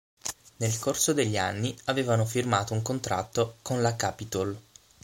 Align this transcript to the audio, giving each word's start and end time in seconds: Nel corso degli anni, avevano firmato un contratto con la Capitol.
Nel 0.57 0.79
corso 0.79 1.13
degli 1.13 1.37
anni, 1.37 1.77
avevano 1.83 2.25
firmato 2.25 2.73
un 2.73 2.81
contratto 2.81 3.57
con 3.61 3.83
la 3.83 3.95
Capitol. 3.95 4.59